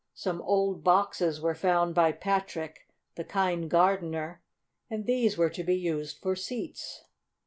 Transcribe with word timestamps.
Some 0.15 0.41
old 0.41 0.83
boxes 0.83 1.39
were 1.39 1.53
found 1.53 1.93
by 1.93 2.11
Patrick, 2.11 2.89
the 3.13 3.23
kind 3.23 3.69
gardener, 3.69 4.41
and 4.89 5.05
these 5.05 5.37
were 5.37 5.51
to 5.51 5.63
be 5.63 5.75
used 5.75 6.17
for 6.17 6.35
seats. 6.35 7.03